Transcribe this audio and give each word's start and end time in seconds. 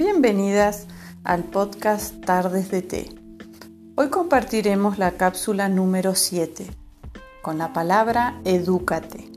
Bienvenidas 0.00 0.86
al 1.24 1.44
podcast 1.44 2.24
Tardes 2.24 2.70
de 2.70 2.80
Té. 2.80 3.14
Hoy 3.96 4.08
compartiremos 4.08 4.96
la 4.96 5.10
cápsula 5.18 5.68
número 5.68 6.14
7 6.14 6.68
con 7.42 7.58
la 7.58 7.74
palabra 7.74 8.40
edúcate. 8.46 9.30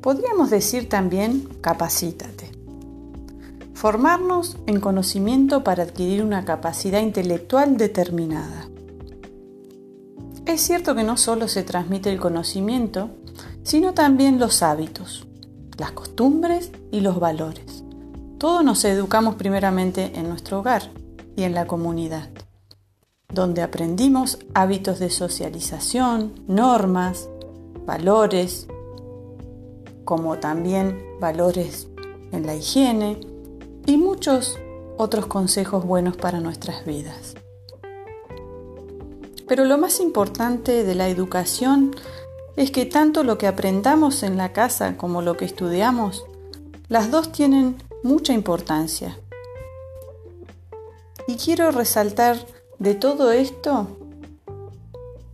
Podríamos 0.00 0.48
decir 0.48 0.88
también 0.88 1.46
capacítate. 1.60 2.52
Formarnos 3.74 4.56
en 4.66 4.80
conocimiento 4.80 5.62
para 5.62 5.82
adquirir 5.82 6.24
una 6.24 6.46
capacidad 6.46 7.02
intelectual 7.02 7.76
determinada. 7.76 8.66
Es 10.46 10.62
cierto 10.62 10.94
que 10.94 11.04
no 11.04 11.18
solo 11.18 11.48
se 11.48 11.64
transmite 11.64 12.10
el 12.10 12.18
conocimiento, 12.18 13.10
sino 13.62 13.92
también 13.92 14.38
los 14.38 14.62
hábitos, 14.62 15.26
las 15.76 15.92
costumbres 15.92 16.70
y 16.90 17.00
los 17.00 17.20
valores. 17.20 17.75
Todos 18.38 18.62
nos 18.62 18.84
educamos 18.84 19.36
primeramente 19.36 20.12
en 20.14 20.28
nuestro 20.28 20.60
hogar 20.60 20.90
y 21.36 21.44
en 21.44 21.54
la 21.54 21.66
comunidad, 21.66 22.28
donde 23.32 23.62
aprendimos 23.62 24.38
hábitos 24.52 24.98
de 24.98 25.08
socialización, 25.08 26.34
normas, 26.46 27.30
valores, 27.86 28.66
como 30.04 30.38
también 30.38 31.02
valores 31.18 31.88
en 32.30 32.46
la 32.46 32.54
higiene 32.54 33.18
y 33.86 33.96
muchos 33.96 34.58
otros 34.98 35.26
consejos 35.26 35.86
buenos 35.86 36.18
para 36.18 36.38
nuestras 36.40 36.84
vidas. 36.84 37.36
Pero 39.48 39.64
lo 39.64 39.78
más 39.78 39.98
importante 39.98 40.84
de 40.84 40.94
la 40.94 41.08
educación 41.08 41.94
es 42.56 42.70
que 42.70 42.84
tanto 42.84 43.22
lo 43.22 43.38
que 43.38 43.46
aprendamos 43.46 44.22
en 44.22 44.36
la 44.36 44.52
casa 44.52 44.98
como 44.98 45.22
lo 45.22 45.38
que 45.38 45.46
estudiamos, 45.46 46.26
las 46.88 47.10
dos 47.10 47.32
tienen 47.32 47.76
mucha 48.06 48.32
importancia. 48.32 49.18
Y 51.26 51.34
quiero 51.34 51.72
resaltar 51.72 52.38
de 52.78 52.94
todo 52.94 53.32
esto 53.32 53.98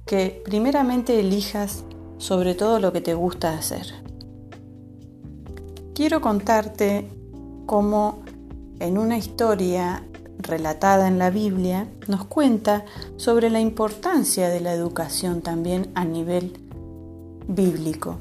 que 0.07 0.43
primeramente 0.45 1.21
elijas 1.21 1.85
sobre 2.17 2.55
todo 2.55 2.81
lo 2.81 2.93
que 2.93 3.03
te 3.03 3.15
gusta 3.15 3.55
hacer. 3.55 3.87
Quiero 5.95 6.23
contarte 6.23 7.09
cómo 7.67 8.23
en 8.81 8.97
una 8.97 9.19
historia 9.19 10.05
relatada 10.39 11.09
en 11.09 11.19
la 11.19 11.31
Biblia 11.31 11.89
nos 12.09 12.25
cuenta 12.25 12.87
sobre 13.17 13.51
la 13.51 13.61
importancia 13.61 14.49
de 14.49 14.61
la 14.61 14.73
educación 14.73 15.43
también 15.43 15.91
a 15.95 16.05
nivel 16.05 16.59
bíblico. 17.47 18.17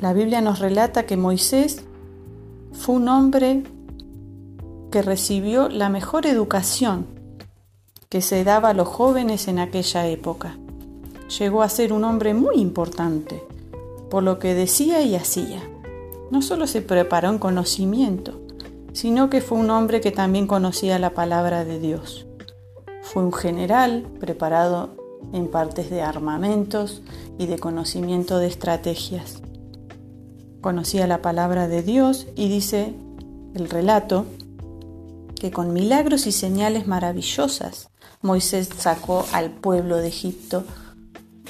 La 0.00 0.12
Biblia 0.12 0.40
nos 0.40 0.60
relata 0.60 1.06
que 1.06 1.16
Moisés 1.16 1.82
fue 2.72 2.96
un 2.96 3.08
hombre 3.08 3.64
que 4.90 5.02
recibió 5.02 5.68
la 5.68 5.88
mejor 5.88 6.26
educación 6.26 7.06
que 8.08 8.20
se 8.22 8.42
daba 8.42 8.70
a 8.70 8.74
los 8.74 8.88
jóvenes 8.88 9.46
en 9.46 9.60
aquella 9.60 10.06
época. 10.08 10.56
Llegó 11.38 11.62
a 11.62 11.68
ser 11.68 11.92
un 11.92 12.02
hombre 12.04 12.34
muy 12.34 12.56
importante 12.56 13.44
por 14.10 14.24
lo 14.24 14.38
que 14.40 14.54
decía 14.54 15.02
y 15.02 15.14
hacía. 15.14 15.62
No 16.30 16.42
solo 16.42 16.66
se 16.66 16.82
preparó 16.82 17.30
en 17.30 17.38
conocimiento, 17.38 18.40
sino 18.92 19.30
que 19.30 19.40
fue 19.40 19.58
un 19.58 19.70
hombre 19.70 20.00
que 20.00 20.10
también 20.10 20.48
conocía 20.48 20.98
la 20.98 21.10
palabra 21.10 21.64
de 21.64 21.78
Dios. 21.78 22.26
Fue 23.02 23.22
un 23.22 23.32
general 23.32 24.06
preparado 24.18 24.90
en 25.32 25.48
partes 25.48 25.90
de 25.90 26.02
armamentos 26.02 27.02
y 27.38 27.46
de 27.46 27.58
conocimiento 27.58 28.38
de 28.38 28.48
estrategias. 28.48 29.42
Conocía 30.60 31.06
la 31.06 31.22
palabra 31.22 31.68
de 31.68 31.82
Dios 31.82 32.26
y 32.36 32.48
dice 32.48 32.94
el 33.54 33.68
relato 33.68 34.26
que 35.34 35.50
con 35.50 35.72
milagros 35.72 36.26
y 36.26 36.32
señales 36.32 36.86
maravillosas 36.86 37.90
Moisés 38.22 38.68
sacó 38.76 39.24
al 39.32 39.50
pueblo 39.50 39.96
de 39.96 40.08
Egipto 40.08 40.64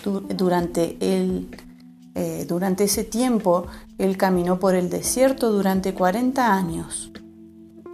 durante, 0.04 0.96
eh, 1.00 2.44
durante 2.46 2.84
ese 2.84 3.02
tiempo 3.02 3.66
él 3.98 4.16
caminó 4.16 4.60
por 4.60 4.74
el 4.74 4.88
desierto 4.88 5.50
durante 5.50 5.92
40 5.92 6.54
años. 6.54 7.10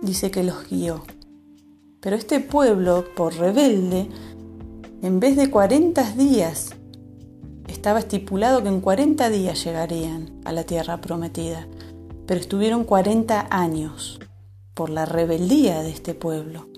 Dice 0.02 0.30
que 0.30 0.44
los 0.44 0.68
guió. 0.68 1.02
Pero 2.00 2.16
este 2.16 2.40
pueblo, 2.40 3.04
por 3.16 3.34
rebelde, 3.34 4.08
en 5.02 5.18
vez 5.18 5.36
de 5.36 5.50
40 5.50 6.12
días, 6.12 6.70
estaba 7.76 7.98
estipulado 7.98 8.62
que 8.62 8.70
en 8.70 8.80
40 8.80 9.28
días 9.28 9.62
llegarían 9.62 10.40
a 10.46 10.52
la 10.52 10.64
tierra 10.64 11.02
prometida, 11.02 11.68
pero 12.26 12.40
estuvieron 12.40 12.84
40 12.84 13.48
años 13.50 14.18
por 14.72 14.88
la 14.88 15.04
rebeldía 15.04 15.82
de 15.82 15.90
este 15.90 16.14
pueblo. 16.14 16.68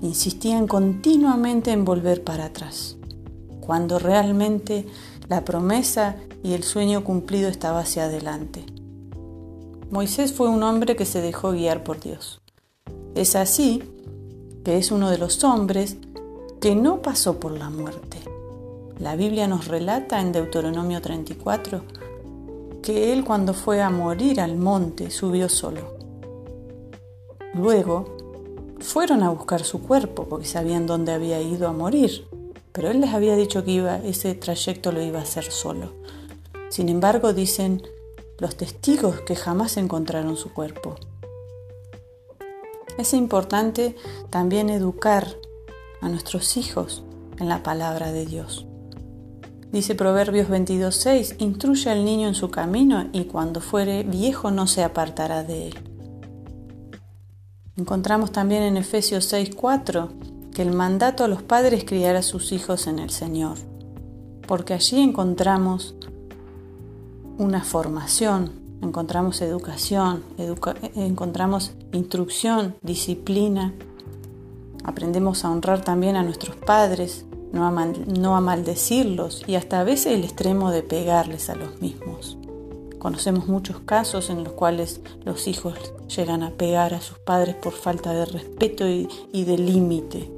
Insistían 0.00 0.66
continuamente 0.66 1.70
en 1.70 1.84
volver 1.84 2.24
para 2.24 2.46
atrás, 2.46 2.96
cuando 3.60 3.98
realmente 3.98 4.86
la 5.28 5.44
promesa 5.44 6.16
y 6.42 6.54
el 6.54 6.62
sueño 6.62 7.04
cumplido 7.04 7.50
estaba 7.50 7.80
hacia 7.80 8.04
adelante. 8.04 8.64
Moisés 9.90 10.32
fue 10.32 10.48
un 10.48 10.62
hombre 10.62 10.96
que 10.96 11.04
se 11.04 11.20
dejó 11.20 11.52
guiar 11.52 11.84
por 11.84 12.00
Dios. 12.00 12.40
Es 13.14 13.36
así 13.36 13.82
que 14.64 14.78
es 14.78 14.90
uno 14.92 15.10
de 15.10 15.18
los 15.18 15.44
hombres 15.44 15.98
que 16.58 16.74
no 16.74 17.02
pasó 17.02 17.38
por 17.38 17.52
la 17.52 17.68
muerte. 17.68 18.18
La 18.98 19.14
Biblia 19.14 19.46
nos 19.46 19.68
relata 19.68 20.20
en 20.20 20.32
Deuteronomio 20.32 21.00
34 21.00 21.82
que 22.82 23.12
él 23.12 23.24
cuando 23.24 23.54
fue 23.54 23.80
a 23.80 23.90
morir 23.90 24.40
al 24.40 24.56
monte 24.56 25.12
subió 25.12 25.48
solo. 25.48 25.96
Luego 27.54 28.16
fueron 28.80 29.22
a 29.22 29.30
buscar 29.30 29.62
su 29.62 29.82
cuerpo 29.82 30.24
porque 30.24 30.46
sabían 30.46 30.86
dónde 30.86 31.12
había 31.12 31.40
ido 31.40 31.68
a 31.68 31.72
morir, 31.72 32.26
pero 32.72 32.90
él 32.90 33.00
les 33.00 33.14
había 33.14 33.36
dicho 33.36 33.64
que 33.64 33.70
iba, 33.70 33.98
ese 33.98 34.34
trayecto 34.34 34.90
lo 34.90 35.00
iba 35.00 35.20
a 35.20 35.22
hacer 35.22 35.44
solo. 35.44 35.92
Sin 36.68 36.88
embargo, 36.88 37.32
dicen 37.32 37.82
los 38.38 38.56
testigos 38.56 39.20
que 39.20 39.36
jamás 39.36 39.76
encontraron 39.76 40.36
su 40.36 40.52
cuerpo. 40.52 40.96
Es 42.98 43.14
importante 43.14 43.94
también 44.30 44.70
educar 44.70 45.28
a 46.00 46.08
nuestros 46.08 46.56
hijos 46.56 47.04
en 47.38 47.48
la 47.48 47.62
palabra 47.62 48.10
de 48.10 48.26
Dios. 48.26 48.67
Dice 49.72 49.94
Proverbios 49.94 50.48
22.6, 50.48 51.36
instruye 51.38 51.90
al 51.90 52.04
niño 52.04 52.28
en 52.28 52.34
su 52.34 52.50
camino 52.50 53.06
y 53.12 53.24
cuando 53.24 53.60
fuere 53.60 54.02
viejo 54.02 54.50
no 54.50 54.66
se 54.66 54.82
apartará 54.82 55.42
de 55.44 55.68
él. 55.68 55.74
Encontramos 57.76 58.32
también 58.32 58.62
en 58.62 58.76
Efesios 58.76 59.32
6.4 59.32 60.50
que 60.52 60.62
el 60.62 60.72
mandato 60.72 61.22
a 61.22 61.28
los 61.28 61.42
padres 61.42 61.84
criar 61.84 62.16
a 62.16 62.22
sus 62.22 62.52
hijos 62.52 62.86
en 62.86 62.98
el 62.98 63.10
Señor, 63.10 63.58
porque 64.46 64.74
allí 64.74 65.00
encontramos 65.00 65.94
una 67.36 67.62
formación, 67.62 68.52
encontramos 68.82 69.42
educación, 69.42 70.24
encontramos 70.96 71.72
instrucción, 71.92 72.74
disciplina, 72.82 73.74
Aprendemos 74.88 75.44
a 75.44 75.50
honrar 75.50 75.82
también 75.82 76.16
a 76.16 76.22
nuestros 76.22 76.56
padres, 76.56 77.26
no 77.52 77.66
a, 77.66 77.70
no 77.70 78.40
maldecirlos 78.40 79.42
y 79.46 79.54
hasta 79.54 79.80
a 79.80 79.84
veces 79.84 80.14
el 80.14 80.24
extremo 80.24 80.70
de 80.70 80.82
pegarles 80.82 81.50
a 81.50 81.54
los 81.54 81.80
mismos. 81.80 82.36
Conocemos 82.98 83.46
muchos 83.46 83.80
casos 83.80 84.28
en 84.28 84.42
los 84.44 84.52
cuales 84.54 85.00
los 85.24 85.46
hijos 85.46 85.74
llegan 86.14 86.42
a 86.42 86.50
pegar 86.50 86.94
a 86.94 87.00
sus 87.00 87.18
padres 87.18 87.54
por 87.54 87.72
falta 87.72 88.12
de 88.12 88.24
respeto 88.24 88.86
y 88.88 89.44
de 89.44 89.58
límite. 89.58 90.30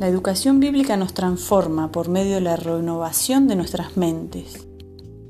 La 0.00 0.08
educación 0.08 0.58
bíblica 0.58 0.96
nos 0.96 1.14
transforma 1.14 1.92
por 1.92 2.08
medio 2.08 2.34
de 2.34 2.40
la 2.40 2.56
renovación 2.56 3.46
de 3.46 3.54
nuestras 3.54 3.96
mentes. 3.96 4.66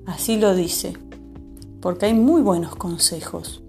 Así 0.07 0.39
lo 0.39 0.55
dice, 0.55 0.97
porque 1.81 2.07
hay 2.07 2.15
muy 2.15 2.41
buenos 2.41 2.75
consejos, 2.75 3.63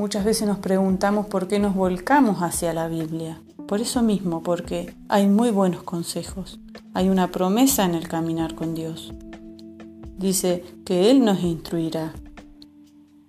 Muchas 0.00 0.24
veces 0.24 0.46
nos 0.46 0.58
preguntamos 0.58 1.26
por 1.26 1.48
qué 1.48 1.58
nos 1.58 1.74
volcamos 1.74 2.42
hacia 2.42 2.72
la 2.72 2.86
Biblia. 2.86 3.42
Por 3.70 3.80
eso 3.80 4.02
mismo, 4.02 4.42
porque 4.42 4.96
hay 5.08 5.28
muy 5.28 5.52
buenos 5.52 5.84
consejos. 5.84 6.58
Hay 6.92 7.08
una 7.08 7.30
promesa 7.30 7.84
en 7.84 7.94
el 7.94 8.08
caminar 8.08 8.56
con 8.56 8.74
Dios. 8.74 9.14
Dice 10.18 10.64
que 10.84 11.08
Él 11.08 11.24
nos 11.24 11.44
instruirá. 11.44 12.12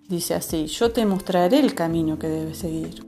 Dice 0.09 0.33
así, 0.33 0.65
yo 0.65 0.91
te 0.91 1.05
mostraré 1.05 1.59
el 1.59 1.75
camino 1.75 2.17
que 2.17 2.27
debes 2.27 2.57
seguir. 2.57 3.05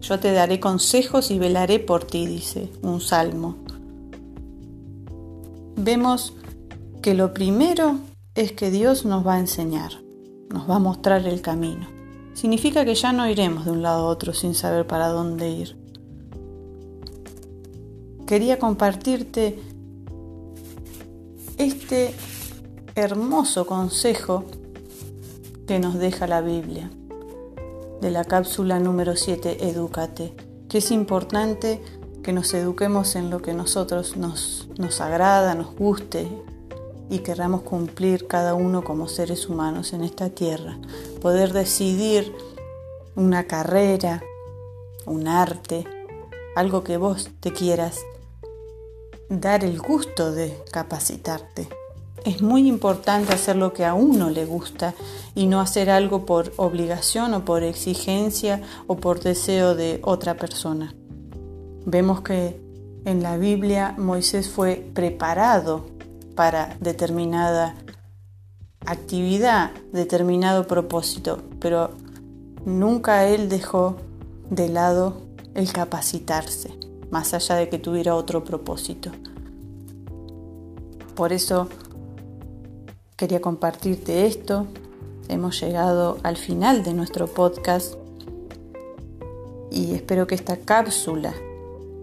Yo 0.00 0.18
te 0.18 0.32
daré 0.32 0.60
consejos 0.60 1.30
y 1.30 1.38
velaré 1.38 1.78
por 1.78 2.04
ti, 2.04 2.24
dice 2.24 2.72
un 2.80 3.02
salmo. 3.02 3.56
Vemos 5.76 6.32
que 7.02 7.12
lo 7.12 7.34
primero 7.34 7.98
es 8.34 8.52
que 8.52 8.70
Dios 8.70 9.04
nos 9.04 9.26
va 9.26 9.34
a 9.34 9.40
enseñar, 9.40 9.92
nos 10.48 10.70
va 10.70 10.76
a 10.76 10.78
mostrar 10.80 11.26
el 11.26 11.42
camino 11.42 11.98
significa 12.38 12.84
que 12.84 12.94
ya 12.94 13.12
no 13.12 13.28
iremos 13.28 13.64
de 13.64 13.72
un 13.72 13.82
lado 13.82 14.06
a 14.06 14.10
otro 14.10 14.32
sin 14.32 14.54
saber 14.54 14.86
para 14.86 15.08
dónde 15.08 15.50
ir. 15.50 15.77
Quería 18.28 18.58
compartirte 18.58 19.58
este 21.56 22.14
hermoso 22.94 23.66
consejo 23.66 24.44
que 25.66 25.78
nos 25.78 25.94
deja 25.94 26.26
la 26.26 26.42
Biblia, 26.42 26.90
de 28.02 28.10
la 28.10 28.24
cápsula 28.24 28.80
número 28.80 29.16
7, 29.16 29.66
Edúcate, 29.70 30.34
que 30.68 30.76
es 30.76 30.90
importante 30.90 31.80
que 32.22 32.34
nos 32.34 32.52
eduquemos 32.52 33.16
en 33.16 33.30
lo 33.30 33.40
que 33.40 33.54
nosotros 33.54 34.18
nos, 34.18 34.68
nos 34.76 35.00
agrada, 35.00 35.54
nos 35.54 35.74
guste 35.74 36.28
y 37.08 37.20
queramos 37.20 37.62
cumplir 37.62 38.26
cada 38.26 38.52
uno 38.52 38.84
como 38.84 39.08
seres 39.08 39.48
humanos 39.48 39.94
en 39.94 40.02
esta 40.02 40.28
tierra. 40.28 40.76
Poder 41.22 41.54
decidir 41.54 42.30
una 43.16 43.44
carrera, 43.44 44.22
un 45.06 45.28
arte, 45.28 45.86
algo 46.56 46.84
que 46.84 46.98
vos 46.98 47.30
te 47.40 47.54
quieras 47.54 48.04
dar 49.28 49.64
el 49.64 49.78
gusto 49.78 50.32
de 50.32 50.56
capacitarte. 50.70 51.68
Es 52.24 52.42
muy 52.42 52.68
importante 52.68 53.32
hacer 53.32 53.56
lo 53.56 53.72
que 53.72 53.84
a 53.84 53.94
uno 53.94 54.30
le 54.30 54.44
gusta 54.44 54.94
y 55.34 55.46
no 55.46 55.60
hacer 55.60 55.88
algo 55.90 56.26
por 56.26 56.52
obligación 56.56 57.32
o 57.34 57.44
por 57.44 57.62
exigencia 57.62 58.60
o 58.86 58.96
por 58.96 59.20
deseo 59.20 59.74
de 59.74 60.00
otra 60.02 60.34
persona. 60.34 60.94
Vemos 61.86 62.22
que 62.22 62.60
en 63.04 63.22
la 63.22 63.36
Biblia 63.36 63.94
Moisés 63.96 64.48
fue 64.48 64.90
preparado 64.94 65.86
para 66.34 66.76
determinada 66.80 67.74
actividad, 68.84 69.70
determinado 69.92 70.66
propósito, 70.66 71.42
pero 71.60 71.90
nunca 72.64 73.26
él 73.26 73.48
dejó 73.48 73.96
de 74.50 74.68
lado 74.68 75.22
el 75.54 75.72
capacitarse, 75.72 76.70
más 77.10 77.34
allá 77.34 77.56
de 77.56 77.68
que 77.68 77.78
tuviera 77.78 78.14
otro 78.14 78.44
propósito. 78.44 79.10
Por 81.14 81.32
eso 81.32 81.68
quería 83.16 83.40
compartirte 83.40 84.26
esto. 84.26 84.66
Hemos 85.28 85.60
llegado 85.60 86.18
al 86.22 86.36
final 86.36 86.84
de 86.84 86.94
nuestro 86.94 87.26
podcast 87.26 87.94
y 89.70 89.94
espero 89.94 90.26
que 90.26 90.34
esta 90.34 90.56
cápsula 90.58 91.34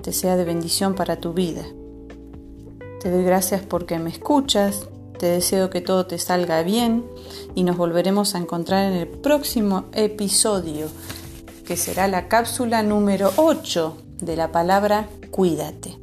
te 0.02 0.14
sea 0.14 0.36
de 0.36 0.46
bendición 0.46 0.96
para 0.96 1.16
tu 1.18 1.34
vida. 1.34 1.66
Te 3.00 3.10
doy 3.10 3.24
gracias 3.24 3.62
porque 3.62 3.98
me 4.00 4.10
escuchas, 4.10 4.88
te 5.18 5.28
deseo 5.28 5.70
que 5.70 5.82
todo 5.82 6.06
te 6.06 6.18
salga 6.18 6.62
bien 6.64 7.06
y 7.56 7.64
nos 7.64 7.78
volveremos 7.78 8.36
a 8.36 8.40
encontrar 8.40 8.92
en 8.92 8.98
el 8.98 9.08
próximo 9.08 9.86
episodio, 9.94 10.88
que 11.66 11.78
será 11.78 12.08
la 12.08 12.28
cápsula 12.28 12.84
número 12.84 13.32
8 13.38 14.05
de 14.20 14.36
la 14.36 14.52
palabra 14.52 15.08
cuídate. 15.32 16.00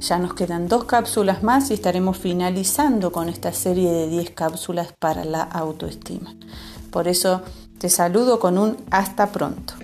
Ya 0.00 0.18
nos 0.18 0.34
quedan 0.34 0.68
dos 0.68 0.84
cápsulas 0.84 1.42
más 1.42 1.70
y 1.70 1.74
estaremos 1.74 2.18
finalizando 2.18 3.10
con 3.10 3.28
esta 3.28 3.52
serie 3.52 3.90
de 3.90 4.08
10 4.08 4.30
cápsulas 4.30 4.92
para 4.92 5.24
la 5.24 5.42
autoestima. 5.42 6.34
Por 6.90 7.08
eso 7.08 7.42
te 7.78 7.88
saludo 7.88 8.38
con 8.38 8.58
un 8.58 8.76
hasta 8.90 9.32
pronto. 9.32 9.74